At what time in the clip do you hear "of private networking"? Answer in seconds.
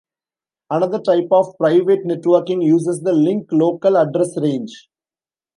1.29-2.65